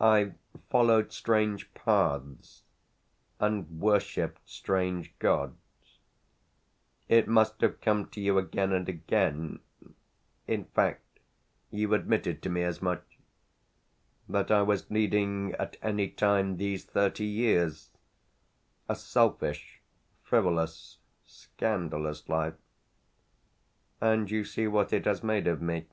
[0.00, 0.32] I've
[0.70, 2.62] followed strange paths
[3.38, 5.98] and worshipped strange gods;
[7.06, 9.60] it must have come to you again and again
[10.46, 11.18] in fact
[11.70, 13.02] you've admitted to me as much
[14.26, 17.90] that I was leading, at any time these thirty years,
[18.88, 19.82] a selfish
[20.22, 20.96] frivolous
[21.26, 22.54] scandalous life.
[24.00, 25.88] And you see what it has made of me."